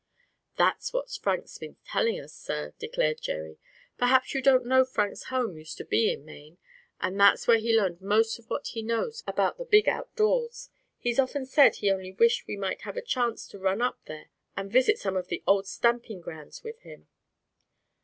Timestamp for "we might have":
12.47-12.97